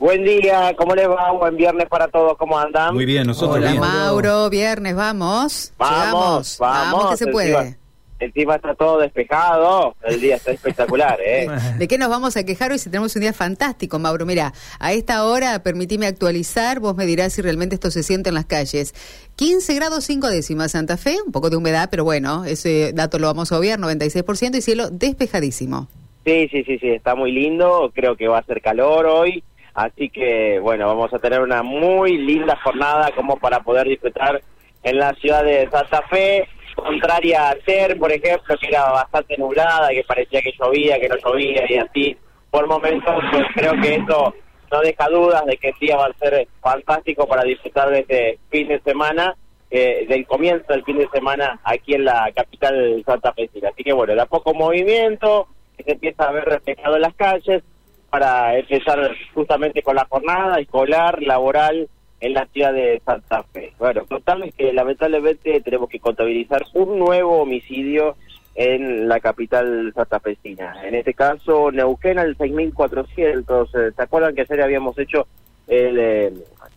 [0.00, 1.30] Buen día, ¿cómo les va?
[1.32, 2.94] Buen viernes para todos, ¿cómo andan?
[2.94, 3.80] Muy bien, nosotros Hola bien.
[3.82, 5.74] Mauro, viernes, vamos.
[5.76, 6.58] Vamos, Llegamos.
[6.58, 7.10] vamos.
[7.10, 7.76] que se Encima- puede.
[8.18, 11.46] Encima está todo despejado, el día está espectacular, ¿eh?
[11.78, 14.24] ¿De qué nos vamos a quejar hoy si tenemos un día fantástico, Mauro?
[14.26, 18.34] Mira, a esta hora, permitime actualizar, vos me dirás si realmente esto se siente en
[18.34, 18.94] las calles.
[19.36, 23.26] 15 grados 5 décimas Santa Fe, un poco de humedad, pero bueno, ese dato lo
[23.26, 25.88] vamos a obviar, 96% y cielo despejadísimo.
[26.26, 29.42] Sí, sí, sí, sí, está muy lindo, creo que va a hacer calor hoy,
[29.74, 34.40] así que bueno, vamos a tener una muy linda jornada como para poder disfrutar
[34.82, 39.90] en la ciudad de Santa Fe, contraria a ayer, por ejemplo, que era bastante nublada,
[39.90, 42.16] que parecía que llovía, que no llovía y así,
[42.50, 44.34] por momentos, pues creo que eso
[44.70, 48.38] no deja dudas de que el día va a ser fantástico para disfrutar de este
[48.50, 49.34] fin de semana,
[49.70, 53.68] eh, del comienzo del fin de semana aquí en la capital santafesina.
[53.68, 57.14] Así que bueno, de a poco movimiento, que se empieza a ver reflejado en las
[57.14, 57.62] calles
[58.10, 58.98] para empezar
[59.34, 61.88] justamente con la jornada escolar, laboral
[62.20, 63.72] en la ciudad de Santa Fe.
[63.78, 68.16] Bueno, contarles que lamentablemente tenemos que contabilizar un nuevo homicidio
[68.54, 70.86] en la capital santafesina.
[70.86, 73.74] En este caso, Neuquén al 6400.
[73.74, 75.26] Eh, ¿Se acuerdan que ayer habíamos hecho
[75.66, 76.32] el, eh,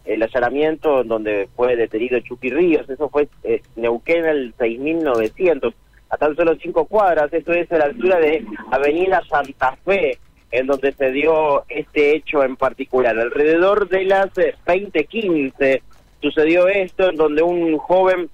[0.05, 2.89] el allanamiento en donde fue detenido Chucky Ríos?
[2.89, 5.73] Eso fue eh, Neuquén al 6900.
[6.09, 10.19] A tan solo cinco cuadras, esto es a la altura de Avenida Santa Fe,
[10.53, 13.17] en donde se dio este hecho en particular.
[13.17, 15.81] Alrededor de las eh, 20:15
[16.21, 18.29] sucedió esto, en donde un joven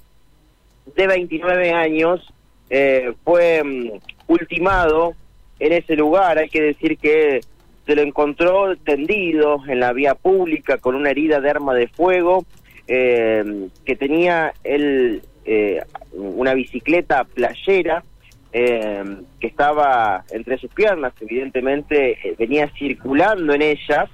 [0.95, 2.34] de 29 años
[2.70, 3.92] eh, fue mm,
[4.28, 5.14] ultimado
[5.59, 6.38] en ese lugar.
[6.38, 7.40] Hay que decir que
[7.86, 12.45] se lo encontró tendido en la vía pública con una herida de arma de fuego,
[12.88, 15.81] eh, que tenía él eh,
[16.12, 18.03] una bicicleta playera
[18.52, 19.03] eh,
[19.39, 24.09] que estaba entre sus piernas, evidentemente eh, venía circulando en ella.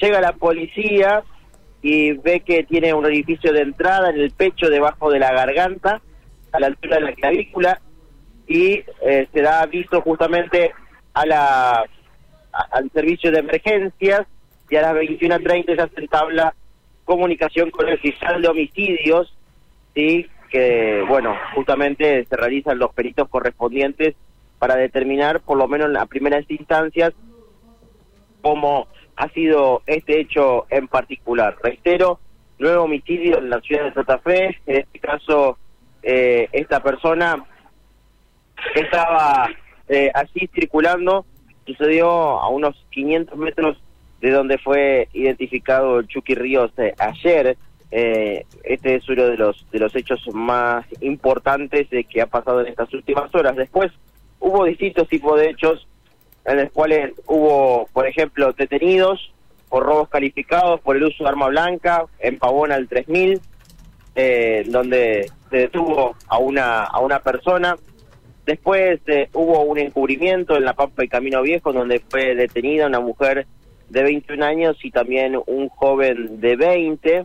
[0.00, 1.22] Llega la policía
[1.82, 6.00] y ve que tiene un orificio de entrada en el pecho debajo de la garganta,
[6.52, 7.80] a la altura de la clavícula,
[8.46, 10.72] y eh, se da aviso justamente
[11.12, 11.84] a la
[12.70, 14.26] al servicio de emergencias
[14.70, 16.54] y a las 21.30 ya se entabla
[17.04, 19.36] comunicación con el fiscal de homicidios,
[19.94, 24.14] sí que bueno justamente se realizan los peritos correspondientes
[24.60, 27.12] para determinar por lo menos en las primeras instancias
[28.40, 31.56] cómo ha sido este hecho en particular.
[31.60, 32.20] Reitero,
[32.60, 35.58] nuevo homicidio en la ciudad de Santa Fe, en este caso
[36.04, 37.44] eh, esta persona
[38.76, 39.48] estaba
[39.88, 41.26] eh, allí circulando,
[41.66, 43.82] sucedió a unos 500 metros
[44.20, 47.56] de donde fue identificado Chucky Ríos eh, ayer.
[47.96, 52.60] Eh, este es uno de los de los hechos más importantes eh, que ha pasado
[52.60, 53.54] en estas últimas horas.
[53.54, 53.92] Después
[54.40, 55.86] hubo distintos tipos de hechos
[56.44, 59.32] en los cuales hubo, por ejemplo, detenidos
[59.68, 63.40] por robos calificados por el uso de arma blanca en Pavón al 3000,
[64.16, 67.76] eh, donde se detuvo a una a una persona.
[68.44, 72.98] Después eh, hubo un encubrimiento en la Pampa y Camino Viejo, donde fue detenida una
[72.98, 73.46] mujer
[73.88, 77.24] de 21 años y también un joven de 20.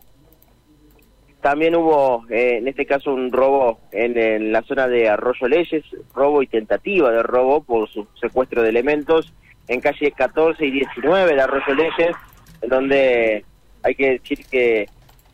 [1.42, 6.44] También hubo, eh, en este caso, un robo en, la zona de Arroyo Leyes, robo
[6.44, 9.32] y tentativa de robo por su secuestro de elementos
[9.70, 12.16] en calle 14 y 19 de Arroyo Leyes,
[12.62, 13.46] en donde
[13.84, 14.90] hay que decir que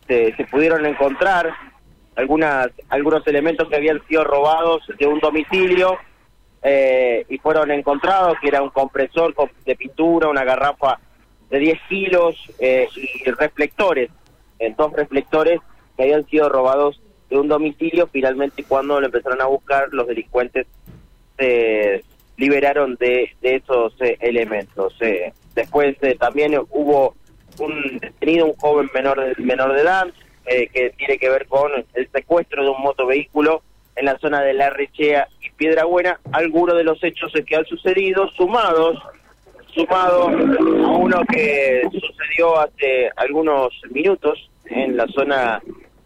[0.08, 1.52] se, pudieron encontrar
[2.16, 5.98] algunas algunos elementos que habían sido robados de un domicilio
[6.62, 9.34] eh, y fueron encontrados, que era un compresor
[9.66, 11.00] de pintura, una garrafa
[11.50, 14.12] de 10 kilos eh, y reflectores,
[14.60, 15.60] eh, dos reflectores
[15.96, 18.08] que habían sido robados de un domicilio.
[18.08, 20.68] Finalmente, cuando lo empezaron a buscar, los delincuentes
[21.38, 22.04] se
[22.38, 24.94] liberaron de, de esos eh, elementos.
[25.02, 25.34] eh.
[25.56, 27.16] Después eh, también hubo
[27.60, 30.08] un detenido, un joven menor de, menor de edad,
[30.46, 33.62] eh, que tiene que ver con el secuestro de un motovehículo
[33.96, 36.20] en la zona de La Rechea y Piedra Buena.
[36.34, 39.02] Algunos de los hechos que han sucedido, sumados
[39.74, 45.62] sumado a uno que sucedió hace algunos minutos en la zona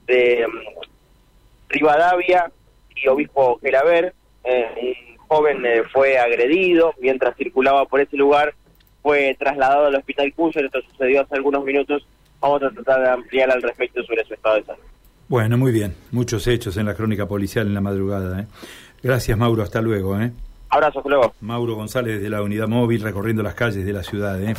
[0.10, 2.52] de mm, Rivadavia
[2.96, 4.14] y Obispo Gelaber.
[4.44, 8.54] Eh, un joven eh, fue agredido mientras circulaba por ese lugar,
[9.02, 12.06] fue trasladado al hospital Cuyo, esto sucedió hace algunos minutos.
[12.42, 14.82] Vamos a tratar de ampliar al respecto sobre su estado de salud.
[15.28, 15.94] Bueno, muy bien.
[16.12, 18.42] Muchos hechos en la crónica policial en la madrugada.
[18.42, 18.48] ¿eh?
[19.04, 19.62] Gracias, Mauro.
[19.62, 20.20] Hasta luego.
[20.20, 20.32] ¿eh?
[20.70, 21.34] Abrazo, hasta luego.
[21.42, 24.42] Mauro González de la unidad móvil recorriendo las calles de la ciudad.
[24.42, 24.50] ¿eh?